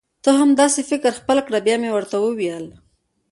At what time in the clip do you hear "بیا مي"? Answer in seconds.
1.65-1.89